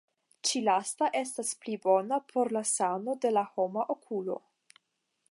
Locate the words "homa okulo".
3.53-4.39